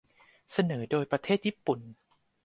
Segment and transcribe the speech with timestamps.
[0.51, 1.79] เสนอโดยประเทศญี่ปุ่น